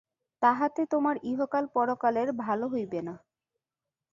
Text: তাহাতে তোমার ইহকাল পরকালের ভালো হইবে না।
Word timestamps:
তাহাতে 0.41 0.81
তোমার 0.85 1.15
ইহকাল 1.23 1.65
পরকালের 1.75 2.29
ভালো 2.43 2.65
হইবে 2.67 2.99
না। 3.01 3.15